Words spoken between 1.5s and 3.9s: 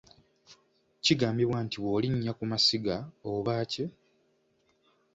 nti bw’olinnya ku masiga oba ki?